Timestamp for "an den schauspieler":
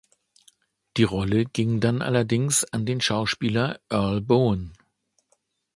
2.63-3.79